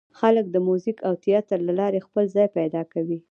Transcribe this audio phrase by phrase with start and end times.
[0.19, 3.17] خلک د موزیک او تیاتر له لارې خپل ځای پیدا کوي.